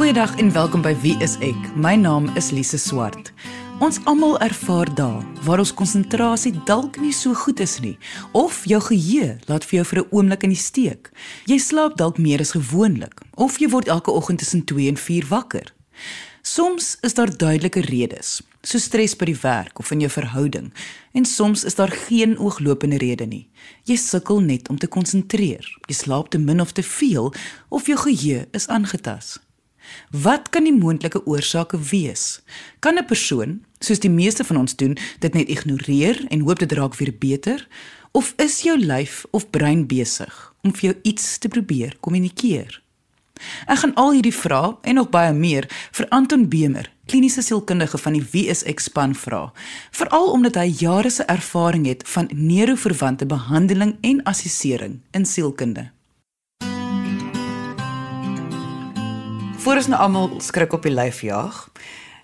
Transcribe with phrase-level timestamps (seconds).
[0.00, 1.66] Goeiedag en welkom by Wie is ek?
[1.76, 3.34] My naam is Lise Swart.
[3.84, 7.98] Ons almal ervaar dae waar ons konsentrasie dalk nie so goed is nie
[8.32, 11.10] of jou geheue laat vir jou vir 'n oomblik in die steek.
[11.44, 15.26] Jy slaap dalk meer as gewoonlik of jy word elke oggend tussen 2 en 4
[15.28, 15.68] wakker.
[16.42, 20.72] Soms is daar duidelike redes, so stres by die werk of in jou verhouding,
[21.12, 23.50] en soms is daar geen ooglopende rede nie.
[23.84, 25.64] Jy sukkel net om te konsentreer.
[25.88, 27.34] Jy slaap te min of te veel
[27.68, 29.38] of jou geheue is aangetas.
[30.10, 32.42] Wat kan die moontlike oorsake wees?
[32.78, 36.72] Kan 'n persoon, soos die meeste van ons doen, dit net ignoreer en hoop dit
[36.72, 37.68] raak weer beter,
[38.12, 42.82] of is jou lyf of brein besig om vir jou iets te probeer kommunikeer?
[43.66, 48.18] Ek gaan al hierdie vrae en nog baie meer vir Anton Bemer, kliniese sielkundige van
[48.18, 49.46] die WSX span vra,
[49.96, 55.90] veral omdat hy jare se ervaring het van neuroverwante behandeling en assessering in sielkunde.
[59.60, 61.56] Voor ons nou almal skrik op die lyf jaag.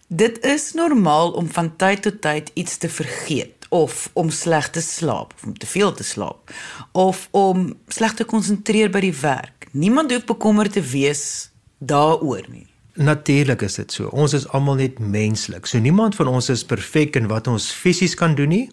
[0.09, 4.81] Dit is normaal om van tyd tot tyd iets te vergeet of om sleg te
[4.81, 6.55] slaap of om te veel te slaap
[6.93, 9.69] of om sleg te konsentreer by die werk.
[9.77, 12.65] Niemand hoef bekommerd te wees daaroor nie.
[12.97, 14.09] Natuurlik is dit so.
[14.17, 15.69] Ons is almal net menslik.
[15.69, 18.65] So niemand van ons is perfek in wat ons fisies kan doen nie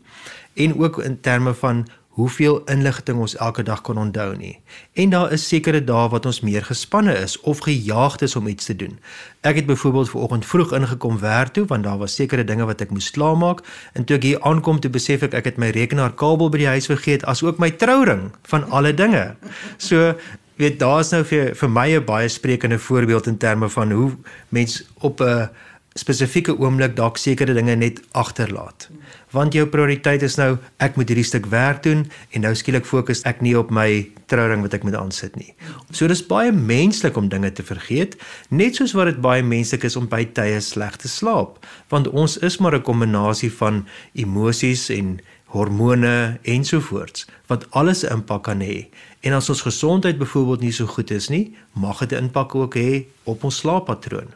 [0.56, 4.59] en ook in terme van hoeveel inligting ons elke dag kan onthou nie.
[4.94, 8.69] En daar is sekere dae wat ons meer gespanne is of gejaagd is om iets
[8.69, 9.00] te doen.
[9.42, 12.94] Ek het byvoorbeeld vanoggend vroeg ingekom werk toe want daar was sekere dinge wat ek
[12.94, 13.66] moes klaarmaak
[13.97, 16.91] en toe ek hier aankom toe besef ek ek het my rekenaaarkabel by die huis
[16.91, 19.34] vergeet asook my trouring van alle dinge.
[19.81, 20.14] So
[20.61, 24.11] weet daar's nou vir vir my 'n baie sprekende voorbeeld in terme van hoe
[24.50, 25.50] mens op 'n
[25.94, 28.89] spesifieke oomblik dalk sekere dinge net agterlaat.
[29.34, 32.03] Want jou prioriteit is nou ek moet hierdie stuk werk doen
[32.38, 35.56] en nou skielik fokus ek nie op my trouring wat ek moet aansit nie.
[35.90, 38.14] So dis baie menslik om dinge te vergeet,
[38.53, 41.58] net soos wat dit baie menslik is om by tye sleg te slaap,
[41.90, 45.20] want ons is maar 'n kombinasie van emosies en
[45.53, 48.90] hormone ensovoorts wat alles 'n impak kan hê.
[49.22, 52.75] En as ons gesondheid byvoorbeeld nie so goed is nie, mag dit 'n impak ook
[52.75, 54.30] hê op ons slaappatroon.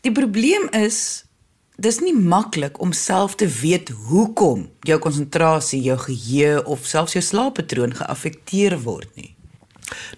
[0.00, 1.24] Die probleem is
[1.76, 7.22] dis nie maklik om self te weet hoekom jou konsentrasie, jou geheue of selfs jou
[7.22, 9.34] slaappatroon geaffekteer word nie.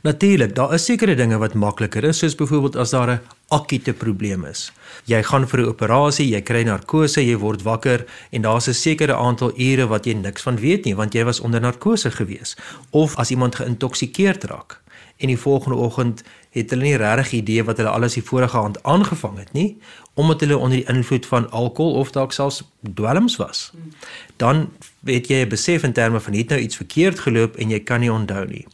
[0.02, 4.44] Natuurlik, daar is sekere dinge wat makliker is, soos byvoorbeeld as daar 'n akute probleem
[4.44, 4.72] is.
[5.04, 9.14] Jy gaan vir 'n operasie, jy kry narkose, jy word wakker en daar's 'n sekere
[9.14, 12.56] aantal ure wat jy niks van weet nie want jy was onder narkose gewees.
[12.90, 14.80] Of as iemand geïntoksikeerd raak
[15.16, 18.82] en die volgende oggend het hulle nie regtig idee wat hulle alles die vorige aand
[18.82, 19.78] aangevang het nie
[20.14, 22.62] omdat hulle onder die invloed van alkohol of dalk selfs
[22.94, 23.72] dwelms was.
[24.36, 24.70] Dan
[25.00, 28.00] weet jy 'n besef in terme van het nou iets verkeerd geloop en jy kan
[28.00, 28.66] nie onthou nie.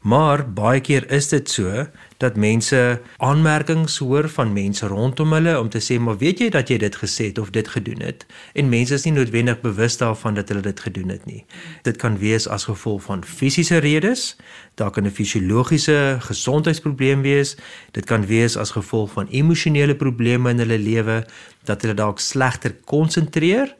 [0.00, 5.68] Maar baie keer is dit so dat mense aanmerkings hoor van mense rondom hulle om
[5.68, 8.68] te sê maar weet jy dat jy dit gesê het of dit gedoen het en
[8.68, 11.44] mense is nie noodwendig bewus daarvan dat hulle dit gedoen het nie.
[11.82, 14.36] Dit kan wees as gevolg van fisiese redes,
[14.74, 17.56] daar kan 'n fisiologiese gesondheidsprobleem wees,
[17.90, 21.26] dit kan wees as gevolg van emosionele probleme in hulle lewe
[21.64, 23.74] dat hulle dalk slegter konsentreer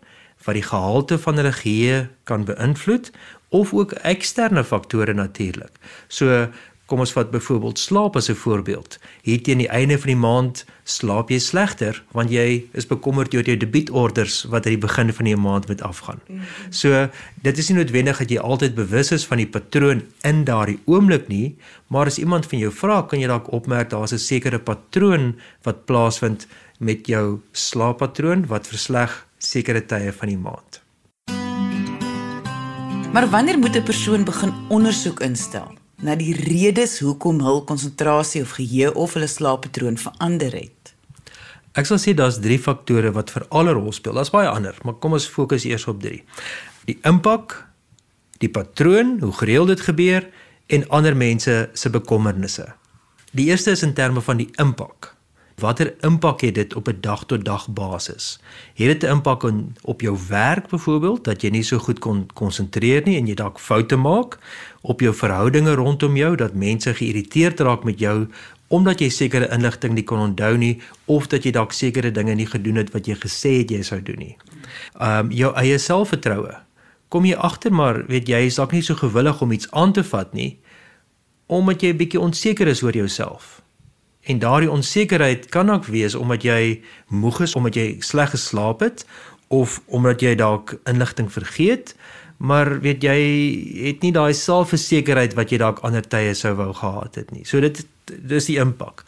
[0.44, 3.10] wat die gehalte van hulle geheue kan beïnvloed
[3.48, 5.72] of ook eksterne faktore natuurlik.
[6.08, 6.48] So
[6.94, 8.98] kom ons vat byvoorbeeld slaap as 'n voorbeeld.
[9.22, 13.42] Hier teen die einde van die maand slaap jy slegter want jy is bekommerd oor
[13.42, 16.20] jou debietorders wat aan die begin van die maand moet afgaan.
[16.70, 17.08] So
[17.42, 21.28] dit is nie noodwendig dat jy altyd bewus is van die patroon in daardie oomblik
[21.28, 21.56] nie,
[21.88, 25.34] maar as iemand van jou vra, kan jy dalk opmerk daar's 'n sekere patroon
[25.64, 26.46] wat plaasvind
[26.78, 30.82] met jou slaappatroon wat versleg sekere tye van die maand.
[33.12, 38.58] Maar wanneer moet 'n persoon begin ondersoek instel na die redes hoekom hul konsentrasie of
[38.58, 40.92] geheue of hulle slaappatroon verander het?
[41.74, 44.14] Ek sal sê daar's 3 faktore wat vir alle rol speel.
[44.14, 46.20] Daar's baie ander, maar kom ons fokus eers op 3.
[46.86, 47.56] Die impak,
[48.44, 50.28] die patroon, hoe gereeld dit gebeur
[50.70, 52.68] en ander mense se bekommernisse.
[53.34, 55.13] Die eerste is in terme van die impak.
[55.54, 58.40] Watter impak het dit op 'n dag tot dag basis?
[58.74, 59.52] Het dit 'n impak
[59.82, 63.58] op jou werk byvoorbeeld dat jy nie so goed kon konsentreer nie en jy dalk
[63.58, 64.38] foute maak
[64.80, 68.28] op jou verhoudinge rondom jou dat mense geïrriteerd raak met jou
[68.68, 72.46] omdat jy sekere inligting nie kon onthou nie of dat jy dalk sekere dinge nie
[72.46, 74.36] gedoen het wat jy gesê het jy sou doen nie.
[75.00, 76.54] Um jou eie selfvertroue.
[77.08, 80.04] Kom jy agter maar weet jy is dalk nie so gewillig om iets aan te
[80.04, 80.58] vat nie
[81.46, 83.63] omdat jy 'n bietjie onseker is oor jouself.
[84.24, 89.06] En daardie onsekerheid kan ook wees omdat jy moeg is, omdat jy sleg geslaap het
[89.48, 91.94] of omdat jy dalk inligting vergeet,
[92.36, 93.18] maar weet jy
[93.90, 97.44] het nie daai selfversekerheid wat jy dalk ander tye sou wou gehad het nie.
[97.44, 99.04] So dit dis die impak.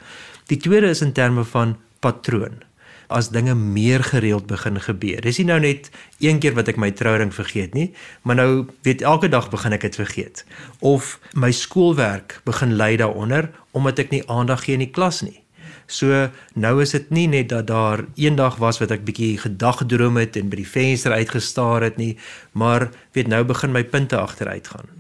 [0.53, 2.63] Die tweede is in terme van patroon
[3.07, 5.21] as dinge meer gereeld begin gebeur.
[5.23, 5.91] Dis nie nou net
[6.23, 7.93] een keer wat ek my trouring vergeet nie,
[8.27, 10.43] maar nou weet elke dag begin ek dit vergeet.
[10.81, 15.43] Of my skoolwerk begin ly daaronder omdat ek nie aandag gee in die klas nie.
[15.87, 16.27] So
[16.59, 20.51] nou is dit nie net dat daar eendag was wat ek bietjie gedagdroom het en
[20.51, 22.17] by die venster uitgestaar het nie,
[22.59, 24.91] maar weet nou begin my punte agteruit gaan.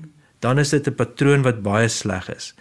[0.45, 2.55] Dan is dit 'n patroon wat baie sleg is.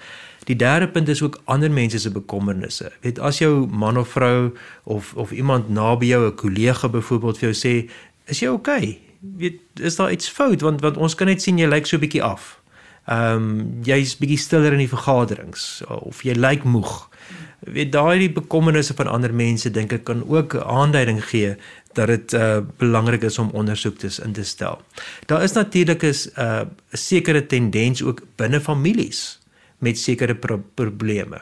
[0.46, 2.92] Die derde punt is ook ander mense se bekommernisse.
[3.02, 4.54] Weet as jou man of vrou
[4.84, 7.90] of of iemand naby jou, 'n kollega byvoorbeeld vir jou sê,
[8.26, 9.00] "Is jy oukei?" Okay?
[9.38, 12.24] Weet is daar iets fout want want ons kan net sien jy lyk so bietjie
[12.24, 12.62] af.
[13.06, 17.10] Ehm um, jy's bietjie stiller in die vergaderings of jy lyk moeg.
[17.66, 21.56] Weet daai bekommernisse van ander mense dink ek kan ook aanduiding gee
[21.94, 24.82] dat dit uh, belangrik is om ondersoek te in te stel.
[25.26, 26.62] Daar is natuurlik 'n uh,
[26.92, 29.40] sekere tendens ook binne families
[29.78, 31.42] met sekere pro probleme.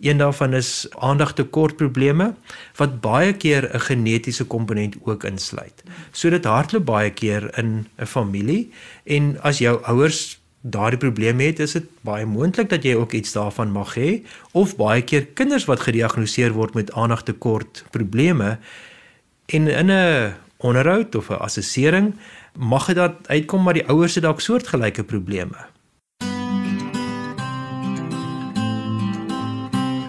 [0.00, 2.34] Een daarvan is aandagtekortprobleme
[2.76, 5.82] wat baie keer 'n genetiese komponent ook insluit.
[6.10, 8.72] So dit hardloop baie keer in 'n familie
[9.04, 13.34] en as jou ouers daardie probleem het, is dit baie moontlik dat jy ook iets
[13.34, 14.22] daarvan mag hê
[14.52, 18.58] of baie keer kinders wat gediagnoseer word met aandagtekortprobleme
[19.46, 22.14] en in 'n onderhoud of 'n assessering
[22.58, 25.56] mag dit uitkom maar die ouers het dalk soortgelyke probleme.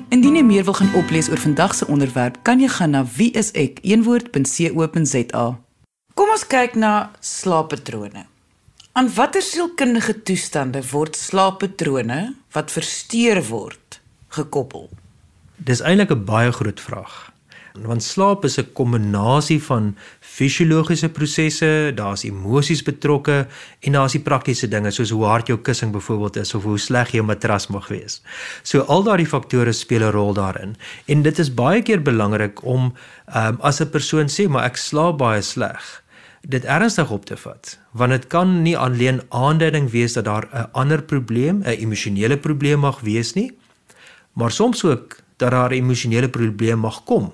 [0.09, 3.85] Indien jy meer wil gaan oplees oor vandag se onderwerp, kan jy gaan na wieisek.co.za.
[6.13, 8.32] Kom ons kyk na slaappatrone.
[8.94, 12.19] Aan watter sielkundige toestande word slaappatrone
[12.54, 13.98] wat versteur word
[14.38, 14.86] gekoppel?
[15.57, 17.34] Dis eintlik 'n baie groot vraag
[17.74, 23.48] want slaap is 'n kombinasie van fisiologiese prosesse, daar's emosies betrokke
[23.80, 27.12] en daar's die praktiese dinge soos hoe hard jou kussing byvoorbeeld is of hoe sleg
[27.12, 28.22] jou matras mag wees.
[28.63, 30.75] So al daardie faktore speel 'n rol daarin
[31.06, 32.94] en dit is baie keer belangrik om
[33.36, 36.02] um, as 'n persoon sê maar ek slaap baie sleg
[36.48, 40.68] dit ernstig op te vat want dit kan nie alleen aanduiding wees dat daar 'n
[40.72, 43.57] ander probleem, 'n emosionele probleem mag wees nie,
[44.34, 47.34] maar soms ook dat daar 'n emosionele probleem mag kom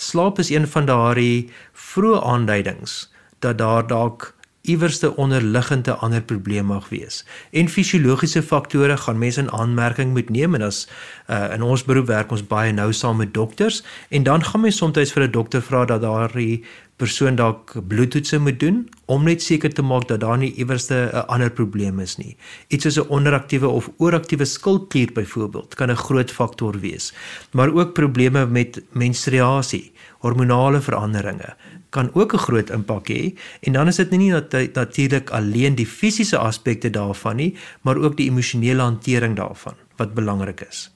[0.00, 6.88] slaap is een van daardie vroeë aanduidings dat daar dalk iewerste onderliggende ander probleem mag
[6.88, 7.24] wees.
[7.50, 10.88] En fisiologiese faktore gaan mense in aanmerking moet neem en as
[11.30, 14.76] uh, in ons beroep werk ons baie nou saam met dokters en dan gaan mens
[14.76, 16.64] soms vir 'n dokter vra dat daardie
[17.00, 21.26] persoon dalk bloedtoetse moet doen om net seker te maak dat daar nie iewerste 'n
[21.32, 22.36] ander probleem is nie.
[22.68, 27.12] Iets soos 'n onderaktiewe of ooraktiewe skildklier byvoorbeeld kan 'n groot faktor wees.
[27.52, 31.56] Maar ook probleme met menstruasie, hormonale veranderinge
[31.90, 35.86] kan ook 'n groot impak hê en dan is dit nie nat natuurlik alleen die
[35.86, 40.90] fisiese aspekte daarvan nie, maar ook die emosionele hantering daarvan wat belangrik is.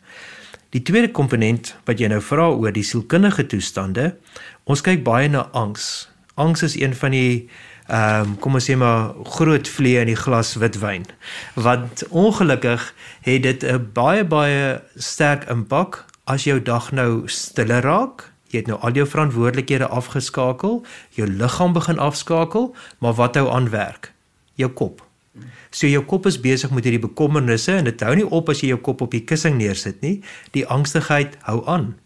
[0.75, 4.17] Die tweede komponent wat jy nou vra oor die sielkundige toestande,
[4.65, 6.09] ons kyk baie na angs.
[6.35, 7.49] Angs is een van die
[7.85, 11.05] ehm um, kom ons sê maar groot vlee in die glas wit wyn.
[11.55, 18.35] Want ongelukkig het dit 'n baie baie sterk impak as jou dag nou stiller raak
[18.55, 20.83] jy het nou al jou verantwoordelikhede afgeskakel,
[21.19, 22.71] jou liggaam begin afskakel,
[23.03, 24.13] maar wat hou aan werk?
[24.61, 25.03] Jou kop.
[25.75, 28.71] So jou kop is besig met hierdie bekommernisse en dit hou nie op as jy
[28.71, 30.21] jou kop op die kussing neersit nie.
[30.55, 31.97] Die angstigheid hou aan.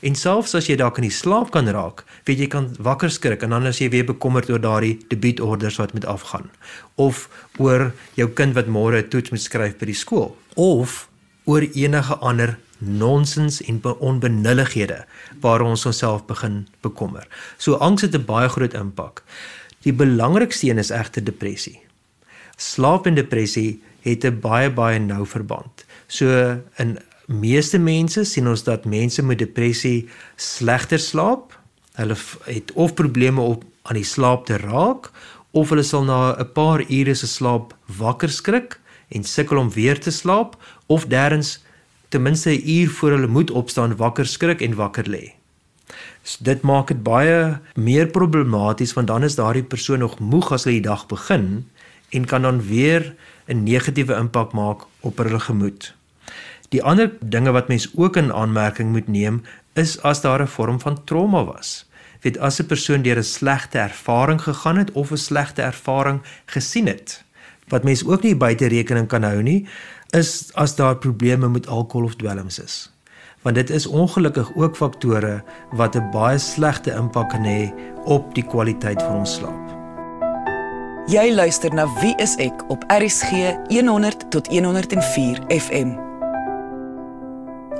[0.00, 3.42] En selfs as jy dalk in die slaap kan raak, weet jy kan wakker skrik
[3.42, 6.50] en dan as jy weer bekommerd oor daardie debietorders wat met afgaan
[6.94, 7.28] of
[7.58, 11.08] oor jou kind wat môre 'n toets moet skryf by die skool of
[11.44, 15.04] oor enige ander nonsens en onbenullighede
[15.40, 17.26] waar ons onsself begin bekommer.
[17.58, 19.22] So angs het 'n baie groot impak.
[19.82, 21.80] Die belangrikste een is egter depressie.
[22.56, 25.84] Slaap en depressie het 'n baie baie nou verband.
[26.06, 26.26] So
[26.76, 31.58] in meeste mense sien ons dat mense met depressie slegter slaap.
[31.96, 35.10] Hulle het of probleme op aan die slaap te raak
[35.56, 39.98] of hulle sal na 'n paar ure se slaap wakker skrik en sukkel om weer
[40.00, 40.56] te slaap
[40.86, 41.62] of derens
[42.08, 45.34] ten minste 'n uur voor hulle moet opstaan wakker skrik en wakker lê.
[46.22, 50.64] So dit maak dit baie meer problematies want dan is daardie persoon nog moeg as
[50.64, 51.66] hulle die dag begin
[52.10, 53.14] en kan dan weer
[53.46, 55.94] 'n negatiewe impak maak op hulle gemoed.
[56.68, 59.42] Die ander dinge wat mens ook in aanmerking moet neem
[59.74, 61.88] is as daar 'n vorm van trauma was.
[62.20, 66.86] Weet as 'n persoon deur 'n slegte ervaring gegaan het of 'n slegte ervaring gesien
[66.86, 67.24] het
[67.68, 69.66] wat mens ook nie buite rekening kan hou nie,
[70.14, 72.92] is as daar probleme met alkohol of dwelms is.
[73.42, 77.72] Want dit is ongelukkig ook faktore wat 'n baie slegte impak kan hê
[78.04, 79.74] op die kwaliteit van ons slaap.
[81.06, 86.05] Jy luister na Wie is ek op RCG 100 tot 104 FM.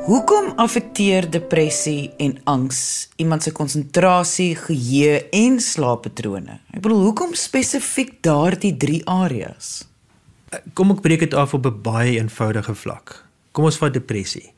[0.04, 6.58] Hoekom affekteer depressie en angs iemand se konsentrasie, geheue en slaappatrone?
[6.76, 9.86] Ek bedoel, hoekom spesifiek daardie 3 areas?
[10.76, 13.24] Kom ek breek dit af op 'n baie eenvoudige vlak.
[13.52, 14.52] Kom ons vat depressie.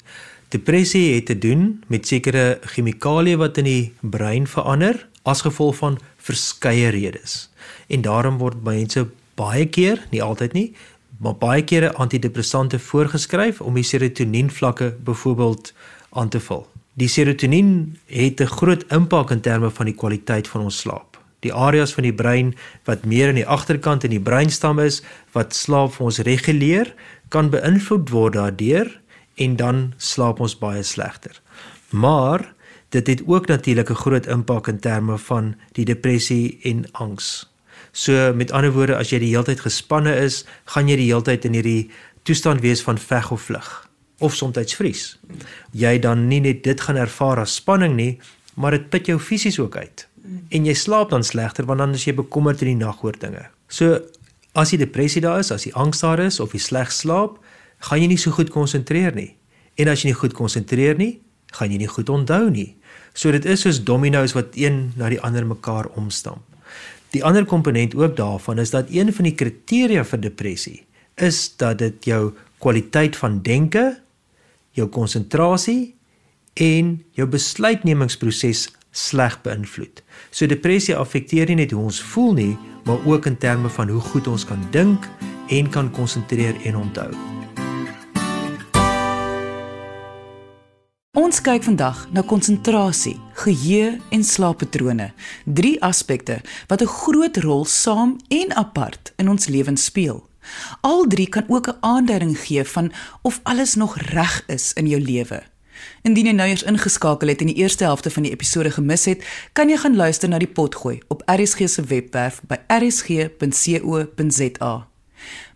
[0.48, 5.98] Depressie het te doen met sekere chemikalieë wat in die brein verander as gevolg van
[6.16, 7.50] verskeie redes.
[7.86, 10.74] En daarom word mense baie keer, nie altyd nie,
[11.18, 15.72] maar baie kere antidepressante voorgeskryf om die serotonien vlakke byvoorbeeld
[16.10, 16.66] aan te vul.
[16.98, 21.18] Die serotonien het 'n groot impak in terme van die kwaliteit van ons slaap.
[21.40, 25.54] Die areas van die brein wat meer aan die agterkant in die breinstam is wat
[25.54, 26.94] slaap vir ons reguleer,
[27.28, 29.00] kan beïnvloed word daardeur
[29.34, 31.40] en dan slaap ons baie slegter.
[31.90, 32.54] Maar
[32.88, 37.50] dit het ook natuurlik 'n groot impak in terme van die depressie en angs.
[37.92, 41.24] So met ander woorde, as jy die hele tyd gespanne is, gaan jy die hele
[41.26, 41.90] tyd in hierdie
[42.28, 45.18] toestand wees van veg of vlug of soms vries.
[45.70, 48.18] Jy dan nie net dit gaan ervaar as spanning nie,
[48.58, 50.06] maar dit put jou fisies ook uit.
[50.50, 53.46] En jy slaap dan slegter want dan is jy bekommerd in die nag oor dinge.
[53.68, 54.00] So
[54.58, 57.38] as die depressie daar is, as die angs daar is of jy sleg slaap,
[57.86, 59.36] gaan jy nie so goed konsentreer nie.
[59.78, 61.20] En as jy nie goed konsentreer nie,
[61.54, 62.74] gaan jy nie goed onthou nie.
[63.14, 66.42] So dit is soos dominos wat een na die ander mekaar omstamp.
[67.14, 70.82] Die ander komponent ook daarvan is dat een van die kriteria vir depressie
[71.18, 73.98] is dat dit jou kwaliteit van denke,
[74.70, 75.96] jou konsentrasie
[76.54, 80.02] en jou besluitnemingsproses sleg beïnvloed.
[80.30, 82.54] So depressie affekteer nie net hoe ons voel nie,
[82.86, 85.10] maar ook in terme van hoe goed ons kan dink
[85.48, 87.37] en kan konsentreer en onthou.
[91.18, 95.08] Ons kyk vandag na konsentrasie, geheue en slaappatrone,
[95.44, 96.36] drie aspekte
[96.70, 100.28] wat 'n groot rol saam en apart in ons lewens speel.
[100.80, 105.00] Al drie kan ook 'n aanduiding gee van of alles nog reg is in jou
[105.00, 105.42] lewe.
[106.02, 109.24] Indien jy nou eers ingeskakel het en die eerste helfte van die episode gemis het,
[109.52, 114.08] kan jy gaan luister na die potgooi op RSG se webwerf by rsg.co.za.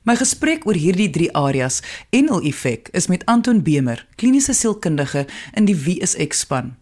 [0.02, 1.76] My gesprek oor hierdie drie areas
[2.11, 6.73] en hul effek is met Anton Bemer, kliniese sielkundige in die Wie is ek span.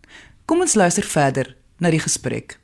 [0.49, 1.51] Kom ons luister verder
[1.85, 2.57] na die gesprek.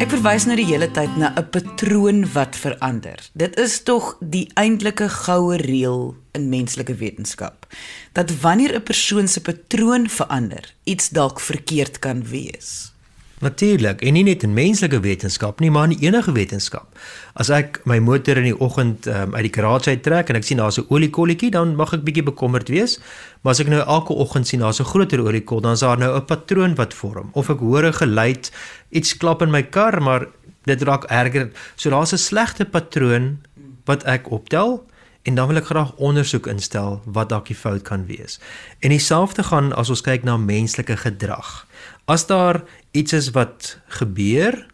[0.00, 3.20] Ek verwys nou die hele tyd na 'n patroon wat verander.
[3.36, 7.68] Dit is tog die eintlike goue reël in menslike wetenskap
[8.14, 12.93] dat wanneer 'n persoon se patroon verander, iets dalk verkeerd kan wees.
[13.42, 16.86] Natuurlik, en nie net in menslike wetenskap nie, maar in enige wetenskap.
[17.34, 20.46] As ek my motor in die oggend um, uit die garage uit trek en ek
[20.46, 23.00] sien daar's 'n oliekolletjie, dan mag ek bietjie bekommerd wees.
[23.42, 26.14] Maar as ek nou elke oggend sien daar's 'n groter oliekol, dan is daar nou
[26.14, 27.30] 'n patroon wat vorm.
[27.32, 28.52] Of ek hoor 'n geluid,
[28.90, 30.26] iets klap in my kar, maar
[30.64, 31.50] dit raak erger.
[31.76, 33.40] So daar's 'n slegte patroon
[33.84, 34.86] wat ek optel
[35.22, 38.40] en dan wil ek graag ondersoek instel wat dalk die fout kan wees.
[38.80, 41.66] En dieselfde gaan as ons kyk na menslike gedrag.
[42.04, 44.66] As daar iets is wat gebeur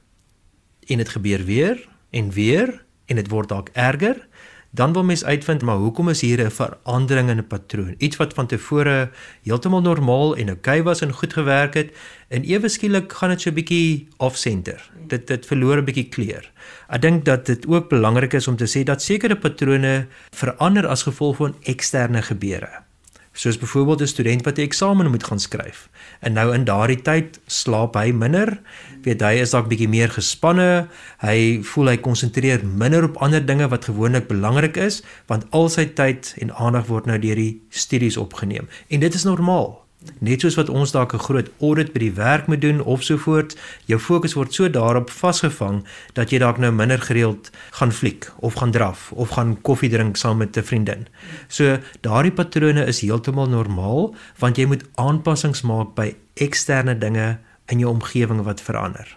[0.87, 4.27] en dit gebeur weer en weer en dit word dalk erger,
[4.71, 7.95] dan wil mens uitvind maar hoekom is hier 'n verandering in 'n patroon?
[7.99, 9.11] Iets wat van tevore
[9.43, 11.97] heeltemal normaal en oukei okay was en goed gewerk het,
[12.29, 14.91] en ewe skielik gaan dit so 'n bietjie off center.
[15.07, 16.53] Dit dit verloor 'n bietjie kleur.
[16.89, 21.03] Ek dink dat dit ook belangrik is om te sê dat sekere patrone verander as
[21.03, 22.90] gevolg van eksterne gebeure
[23.33, 25.89] soos byvoorbeeld 'n student wat 'n eksamen moet gaan skryf.
[26.21, 28.61] En nou in daardie tyd slaap hy minder,
[29.03, 33.69] weet hy is dalk bietjie meer gespanne, hy voel hy konsentreer minder op ander dinge
[33.69, 38.17] wat gewoonlik belangrik is, want al sy tyd en aandag word nou deur die studies
[38.17, 38.69] opgeneem.
[38.89, 39.80] En dit is normaal.
[40.25, 43.17] Net soos wat ons dalk 'n groot audit by die werk moet doen of so
[43.17, 48.31] voort, jou fokus word so daarop vasgevang dat jy dalk nou minder gereeld gaan fliek
[48.41, 51.07] of gaan draf of gaan koffie drink saam met 'n vriendin.
[51.49, 57.39] So daardie patrone is heeltemal normaal want jy moet aanpassings maak by eksterne dinge
[57.69, 59.17] in jou omgewing wat verander.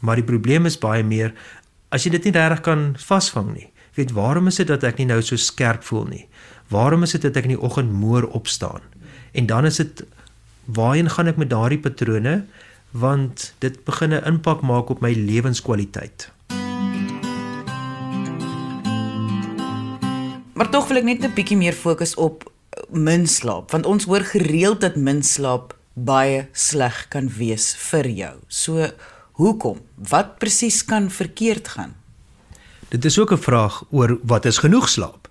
[0.00, 1.32] Maar die probleem is baie meer
[1.88, 3.70] as jy dit nie regtig kan vasvang nie.
[3.94, 6.28] Weet waarom is dit dat ek nie nou so skerp voel nie?
[6.68, 8.80] Waarom is dit dat ek in die oggend moer opstaan?
[9.32, 10.04] En dan is dit
[10.64, 12.44] waarheen gaan ek met daardie patrone
[12.92, 16.30] want dit begin 'n impak maak op my lewenskwaliteit.
[20.52, 22.52] Maar tog wil ek net 'n bietjie meer fokus op
[22.90, 28.36] min slaap want ons hoor gereeld dat min slaap baie sleg kan wees vir jou.
[28.48, 28.90] So
[29.32, 29.80] hoekom?
[29.96, 31.94] Wat presies kan verkeerd gaan?
[32.88, 35.21] Dit is ook 'n vraag oor wat is genoeg slaap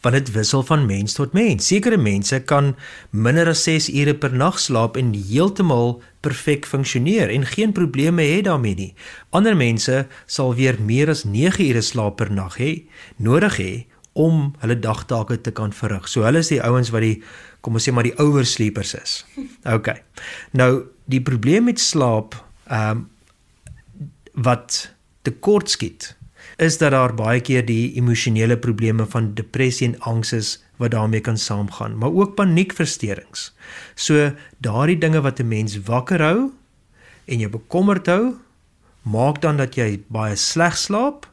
[0.00, 1.66] want dit wissel van mens tot mens.
[1.66, 2.74] Sekere mense kan
[3.10, 8.40] minder as 6 ure per nag slaap en heeltemal perfek funksioneer en geen probleme hê
[8.44, 8.90] daarmee nie.
[9.30, 12.72] Ander mense sal weer meer as 9 ure slaap per nag hê,
[13.16, 13.72] nodig hê
[14.12, 16.08] om hulle dagtake te kan verrig.
[16.08, 17.20] So hulle is die ouens wat die
[17.60, 19.20] kom ons sê maar die ouer sleepers is.
[19.76, 19.92] OK.
[20.56, 20.72] Nou
[21.10, 22.38] die probleem met slaap
[22.70, 23.08] ehm um,
[24.40, 24.94] wat
[25.26, 26.14] tekortskiet
[26.60, 31.20] is dat daar baie keer die emosionele probleme van depressie en angs is wat daarmee
[31.24, 33.54] kan saamgaan, maar ook paniekversteurings.
[33.94, 36.52] So daardie dinge wat 'n mens wakker hou
[37.24, 38.34] en jou bekommerd hou,
[39.02, 41.28] maak dan dat jy baie sleg slaap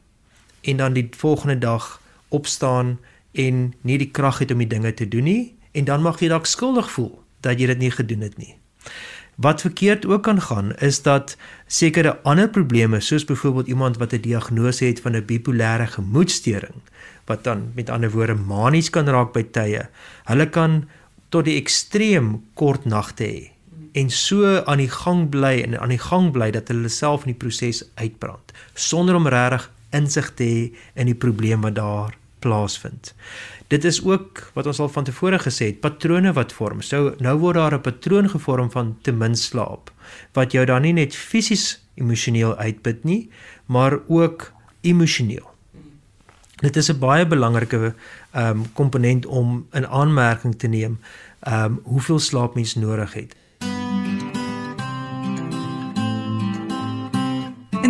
[0.61, 2.99] en dan die volgende dag opstaan
[3.31, 6.27] en nie die krag het om die dinge te doen nie en dan mag jy
[6.27, 8.55] dalk skuldig voel dat jy dit nie gedoen het nie.
[9.37, 11.35] Wat verkeerd ook kan gaan is dat
[11.67, 16.81] sekere ander probleme soos byvoorbeeld iemand wat 'n diagnose het van 'n bipolêre gemoedstoring
[17.25, 19.89] wat dan met ander woorde manies kan raak by tye.
[20.23, 20.89] Hulle kan
[21.29, 23.51] tot die ekstreem kort nagte hê
[23.91, 27.33] en so aan die gang bly en aan die gang bly dat hulle self in
[27.33, 33.13] die proses uitbrand sonder om regtig insig te hê in die probleem wat daar plaasvind.
[33.67, 36.81] Dit is ook wat ons al van tevore gesê het, patrone wat vorm.
[36.81, 39.91] So nou word daar 'n patroon gevorm van te min slaap
[40.33, 43.29] wat jou dan nie net fisies emosioneel uitput nie,
[43.65, 45.51] maar ook emosioneel.
[46.61, 47.95] Dit is 'n baie belangrike
[48.31, 50.99] ehm um, komponent om in aanmerking te neem
[51.39, 53.35] ehm um, hoeveel slaap mens nodig het.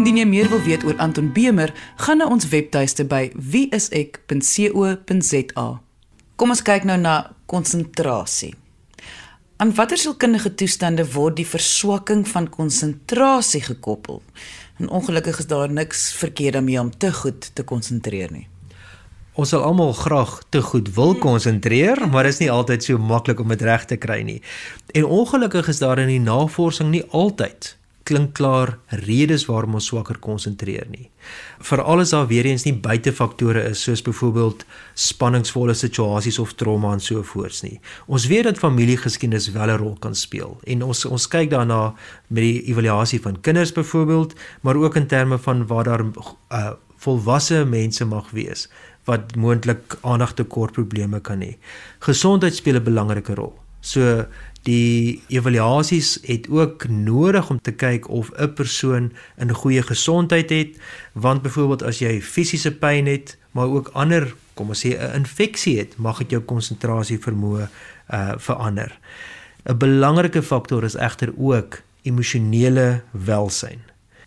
[0.08, 4.24] Indien jy meer wil weet oor Anton Bemer, gaan na ons webtuiste by wieisek.co.za.
[6.40, 8.56] Kom ons kyk nou na konsentrasie.
[9.60, 14.24] Aan watter sielkundige toestande word die verswakking van konsentrasie gekoppel?
[14.80, 18.48] En ongelukkig is daar niks verkeerd daarmee om te goed te konsentreer nie.
[19.36, 23.44] Ons sal almal graag te goed wil konsentreer, maar dit is nie altyd so maklik
[23.44, 24.40] om dit reg te kry nie.
[24.96, 27.76] En ongelukkig is daar in die navorsing nie altyd
[28.08, 31.10] klink klaar redes waarom ons swakker konsentreer nie.
[31.68, 34.64] Veral as daar weer eens nie buitefaktore is soos byvoorbeeld
[34.96, 37.80] spanningsvolle situasies of trauma en so voorts nie.
[38.08, 41.94] Ons weet dat familiegeskiedenis wel 'n rol kan speel en ons ons kyk daarna
[42.28, 46.04] met die evaluasie van kinders byvoorbeeld, maar ook in terme van waar daar
[46.52, 48.70] uh, volwasse mense mag wees
[49.06, 51.58] wat moontlik aandagtekort probleme kan hê.
[52.00, 53.54] Gesondheid speel 'n belangrike rol.
[53.82, 54.26] So
[54.68, 60.78] Die evaluasies het ook nodig om te kyk of 'n persoon 'n goeie gesondheid het,
[61.14, 65.78] want byvoorbeeld as jy fisiese pyn het, maar ook ander, kom ons sê 'n infeksie
[65.78, 67.70] het, mag dit jou konsentrasie vermoë
[68.10, 69.00] uh verander.
[69.66, 73.80] 'n Belangrike faktor is egter ook emosionele welsyn.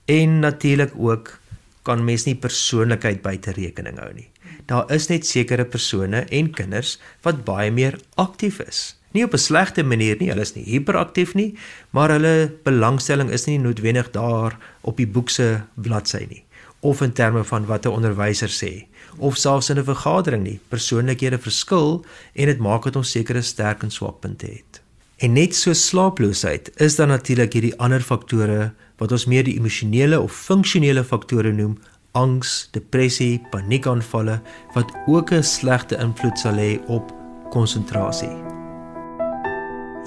[0.04, 1.38] En natuurlik ook
[1.82, 4.30] kan mens nie persoonlikheid buite rekening hou nie.
[4.66, 9.38] Daar is net sekere persone en kinders wat baie meer aktief is Nie op 'n
[9.38, 11.54] slegte manier nie, hulle is nie hiperaktief nie,
[11.90, 16.44] maar hulle belangstelling is nie noodwendig daar op die boek se bladsy nie
[16.80, 20.60] of in terme van wat 'n onderwyser sê of selfs in 'n vergadering nie.
[20.68, 24.80] Persoonlikhede verskil en dit maak dat ons sekere sterk en swak punte het.
[25.16, 30.20] En net so slaaploosheid is dan natuurlik hierdie ander faktore wat ons meer die emosionele
[30.20, 31.78] of funksionele faktore noem,
[32.12, 34.40] angs, depressie, paniekaanvalle
[34.72, 37.12] wat ook 'n slegte invloed sal hê op
[37.50, 38.59] konsentrasie.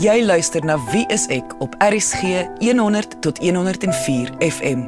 [0.01, 4.88] Jy luister na Wie is ek op RCG 100 tot 104 FM.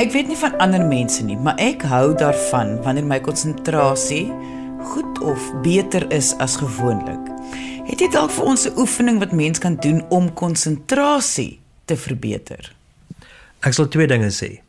[0.00, 4.30] Ek weet nie van ander mense nie, maar ek hou daarvan wanneer my konsentrasie
[4.88, 7.28] goed of beter is as gewoonlik.
[7.84, 12.72] Het jy dalk vir ons 'n oefening wat mens kan doen om konsentrasie te verbeter?
[13.60, 14.64] Ek sal twee dinge sê.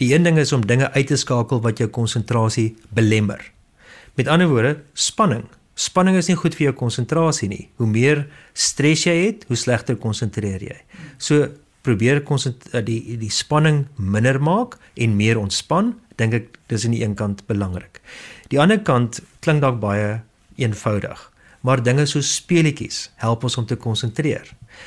[0.00, 3.52] Die een ding is om dinge uit te skakel wat jou konsentrasie belemmer.
[4.16, 7.68] Met ander woorde, spanning Spanning is nie goed vir jou konsentrasie nie.
[7.82, 10.76] Hoe meer stres jy het, hoe slegter konsentreer jy.
[11.18, 11.48] So
[11.84, 17.02] probeer eh, die die spanning minder maak en meer ontspan, dink ek dis aan die
[17.02, 18.00] een kant belangrik.
[18.48, 20.22] Die ander kant klink dalk baie
[20.56, 21.30] eenvoudig,
[21.62, 24.46] maar dinge so speletjies help ons om te konsentreer,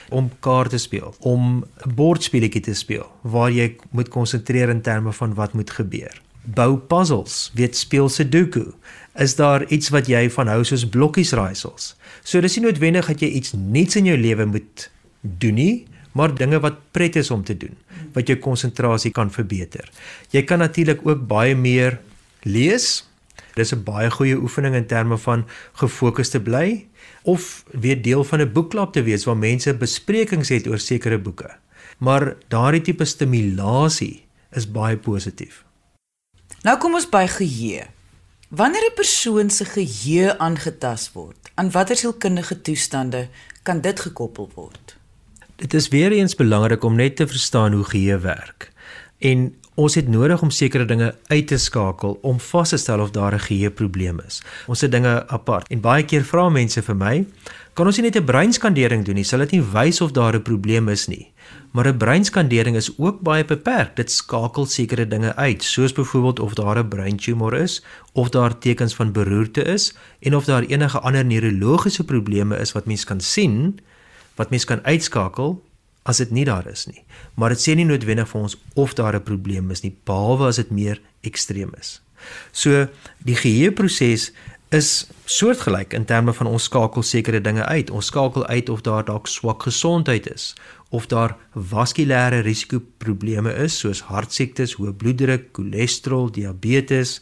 [0.09, 5.33] om kaarte speel, om 'n bordspeletjie te speel waar jy moet konsentreer in terme van
[5.33, 6.21] wat moet gebeur.
[6.43, 8.73] Bou puzzles, weet speel Sudoku
[9.17, 11.95] is daar iets wat jy van hou soos blokkies raaisels.
[12.23, 14.89] So dis nie noodwendig dat jy iets nuuts in jou lewe moet
[15.21, 17.73] doen nie, maar dinge wat pret is om te doen,
[18.13, 19.89] wat jou konsentrasie kan verbeter.
[20.33, 21.99] Jy kan natuurlik ook baie meer
[22.45, 23.05] lees.
[23.55, 26.85] Dis 'n baie goeie oefening in terme van gefokus te bly
[27.23, 31.49] of weer deel van 'n boekklub te wees waar mense besprekings het oor sekere boeke.
[31.97, 35.65] Maar daardie tipe stimulasie is baie positief.
[36.63, 37.96] Nou kom ons by geheue.
[38.47, 43.27] Wanneer 'n persoon se geheue aangetast word, aan watter sielkundige toestande
[43.63, 44.95] kan dit gekoppel word?
[45.55, 48.71] Dit is weer eens belangrik om net te verstaan hoe geheue werk.
[49.17, 53.11] En Ons het nodig om sekere dinge uit te skakel om vas te stel of
[53.13, 54.41] daar 'n geheueprobleem is.
[54.65, 55.67] Ons het dinge apart.
[55.67, 57.25] En baie keer vra mense vir my,
[57.73, 59.23] kan ons nie net 'n breinskandering doen nie?
[59.23, 61.31] Sal dit nie wys of daar 'n probleem is nie?
[61.77, 63.95] Maar 'n breinskandering is ook baie beperk.
[63.95, 68.95] Dit skakel sekere dinge uit, soos byvoorbeeld of daar 'n breintumor is, of daar tekens
[68.95, 73.79] van beroerte is en of daar enige ander neurologiese probleme is wat mens kan sien
[74.35, 75.63] wat mens kan uitskakel
[76.01, 77.03] as dit nie daar is nie.
[77.33, 80.55] Maar dit sê nie noodwendig vir ons of daar 'n probleem is nie, behalwe as
[80.55, 82.01] dit meer ekstreem is.
[82.51, 82.87] So
[83.17, 84.31] die geheueproses
[84.69, 87.91] is soortgelyk in terme van ons skakel sekere dinge uit.
[87.91, 90.55] Ons skakel uit of daar dalk swak gesondheid is
[90.89, 97.17] of daar vaskulêre risikoprobleme is soos hartsiektes, hoë bloeddruk, cholesterol, diabetes.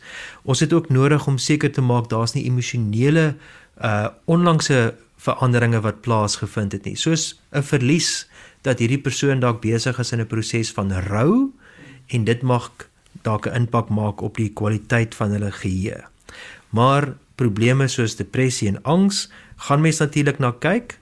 [0.46, 3.34] Ons het ook nodig om seker te maak daar's nie emosionele
[3.82, 6.96] uh onlangse veranderinge wat plaasgevind het nie.
[6.96, 8.28] Soos 'n verlies
[8.62, 11.52] dat hierdie persoon dalk besig is in 'n proses van rou
[12.08, 12.72] en dit mag
[13.24, 16.06] dalk 'n impak maak op die kwaliteit van hulle geheue.
[16.70, 19.26] Maar probleme soos depressie en angs
[19.68, 20.98] gaan mens natuurlik na kyk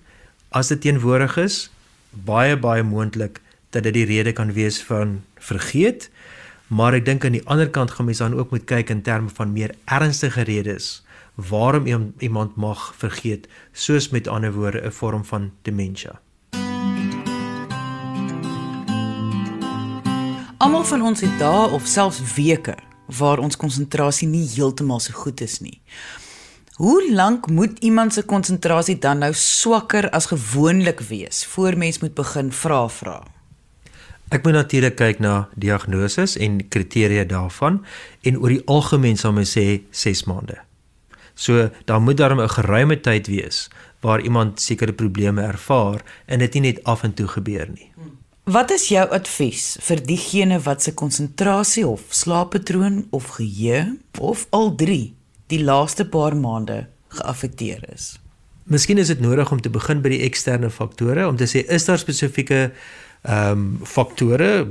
[0.49, 1.69] as dit teenwoordig is
[2.11, 3.41] baie baie moontlik
[3.73, 6.09] dat dit die rede kan wees van vergeet
[6.67, 9.29] maar ek dink aan die ander kant gaan mens dan ook moet kyk in terme
[9.29, 11.01] van meer ernstige redes
[11.35, 16.13] waarom iemand mag vergeet soos met ander woorde 'n vorm van demensie
[20.63, 22.77] Almal van ons het dae of selfs weke
[23.19, 25.81] waar ons konsentrasie nie heeltemal so goed is nie.
[26.83, 32.13] Hoe lank moet iemand se konsentrasie dan nou swakker as gewoonlik wees voor mens moet
[32.13, 33.13] begin vra vra?
[34.35, 37.79] Ek moet natuurlik kyk na diagnose en kriteria daarvan
[38.27, 40.59] en oor die algemeen sal mens sê 6 maande.
[41.39, 43.69] So daar moet daarom 'n geruime tyd wees
[44.01, 47.91] waar iemand sekere probleme ervaar en dit nie net af en toe gebeur nie.
[48.43, 54.75] Wat is jou advies vir diegene wat se konsentrasie of slaappatroon of geheue of al
[54.75, 55.15] drie
[55.53, 58.13] die laaste paar maande geaffekteer is.
[58.63, 61.87] Miskien is dit nodig om te begin by die eksterne faktore om te sê is
[61.89, 62.69] daar spesifieke
[63.23, 64.67] ehm um, faktore,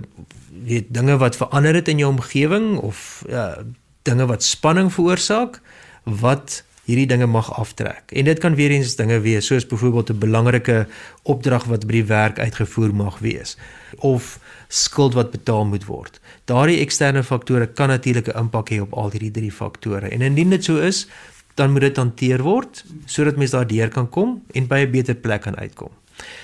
[0.69, 3.63] weet dinge wat verander het in jou omgewing of ja,
[4.05, 5.61] dinge wat spanning veroorsaak
[6.05, 8.11] wat hierdie dinge mag aftrek.
[8.13, 10.87] En dit kan weer eens dinge wees soos byvoorbeeld 'n belangrike
[11.23, 13.57] opdrag wat by die werk uitgevoer mag wees
[13.99, 14.39] of
[14.73, 16.21] skuld wat betaal moet word.
[16.49, 20.09] Daardie eksterne faktore kan natuurlik 'n impak hê op al hierdie drie faktore.
[20.09, 21.07] En indien dit so is,
[21.55, 25.43] dan moet dit hanteer word sodat mens daardeur kan kom en by 'n beter plek
[25.43, 25.91] kan uitkom.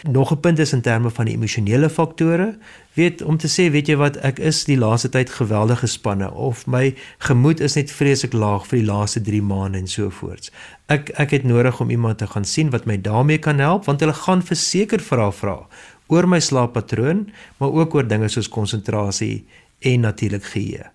[0.03, 2.59] Nog 'n punt is in terme van die emosionele faktore,
[2.93, 6.67] weet om te sê, weet jy wat, ek is die laaste tyd geweldig gespanne of
[6.67, 10.51] my gemoed is net vreeslik laag vir die laaste 3 maande en so voort.
[10.87, 14.01] Ek ek het nodig om iemand te gaan sien wat my daarmee kan help want
[14.01, 15.67] hulle gaan verseker vra vra
[16.09, 19.47] oor my slaappatroon, maar ook oor dinge soos konsentrasie
[19.85, 20.89] en natuurlik geheue.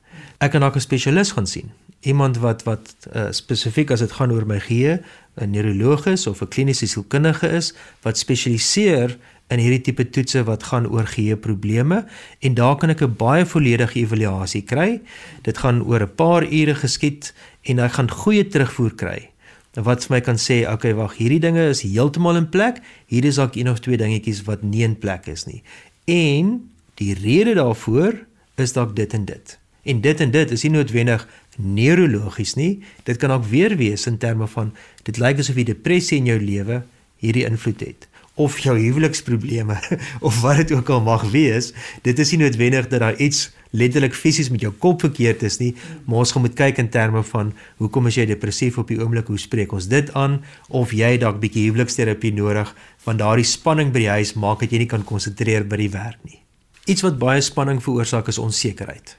[0.44, 1.72] Ek kan dalk 'n spesialis gaan sien.
[2.02, 5.00] Iemand wat wat uh, spesifiek as dit gaan oor my geheue,
[5.40, 10.88] 'n neuroloog of 'n kliniese sielkundige is wat spesialiseer in hierdie tipe toetse wat gaan
[10.88, 12.06] oor geheue probleme
[12.40, 15.02] en daar kan ek 'n baie volledige evaluasie kry.
[15.42, 19.33] Dit gaan oor 'n paar ure geskied en ek gaan goeie terugvoer kry
[19.82, 22.78] wat vir my kan sê, okay, wag, hierdie dinge is heeltemal in plek.
[23.10, 25.64] Hier is dalk een of twee dingetjies wat nie in plek is nie.
[26.06, 26.60] En
[27.02, 28.20] die rede daarvoor
[28.62, 29.58] is dalk dit en dit.
[29.84, 31.26] En dit en dit is nie noodwendig
[31.58, 32.84] neurologies nie.
[33.04, 36.40] Dit kan ook weer wees in terme van dit lyk asof die depressie in jou
[36.40, 36.84] lewe
[37.24, 39.78] hierdie invloed het of jou huweliksprobleme
[40.28, 41.74] of wat dit ook al mag wees.
[42.02, 45.72] Dit is nie noodwendig dat daar iets letterlik fisies met jou kop verkeerd is nie,
[46.06, 49.28] maar ons gaan moet kyk in terme van hoekom is jy depressief op die oomblik?
[49.28, 52.70] Hoe spreek ons dit aan of jy dalk bietjie huweliksterapie nodig
[53.08, 56.22] want daardie spanning by die huis maak dat jy nie kan konsentreer by die werk
[56.24, 56.40] nie.
[56.86, 59.16] Iets wat baie spanning veroorsaak is onsekerheid.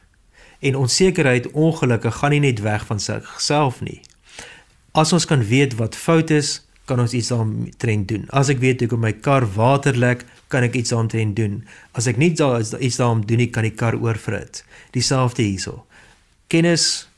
[0.65, 4.01] En onsekerheid ongelukkig gaan nie net weg van self nie.
[4.95, 8.27] As ons kan weet wat fout is, kan ons iets daaroor doen.
[8.29, 11.59] As ek weet ek op my kar water lek, kan ek iets daaroor doen.
[11.99, 14.63] As ek nie daar iets daaroor doen nie, kan die kar oorvrit.
[14.95, 15.83] Dieselfde hierso.
[16.49, 17.09] Kennis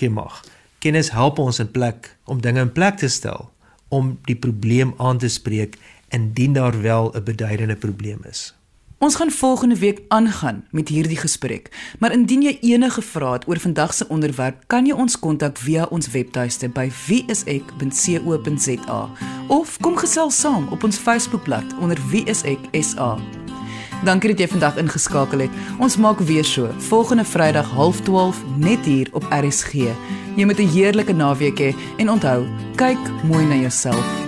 [0.00, 0.40] gee mag.
[0.80, 3.50] Kennis help ons in plek om dinge in plek te stel
[3.88, 5.76] om die probleem aan te spreek
[6.14, 8.54] indien daar wel 'n beduidende probleem is.
[8.98, 11.94] Ons gaan volgende week aangaan met hierdie gesprek.
[11.98, 15.86] Maar indien jy enige vrae het oor vandag se onderwerp, kan jy ons kontak via
[15.94, 19.00] ons webtuiste by wieisek.co.za
[19.46, 23.18] of kom gesels saam op ons Facebookblad onder wieiseksa.
[24.04, 25.50] Dankie dat jy vandag ingeskakel het.
[25.78, 29.72] Ons maak weer so volgende Vrydag 12:30 net hier op RSG.
[30.36, 34.27] Jy moet 'n heerlike naweek hê en onthou, kyk mooi na jouself.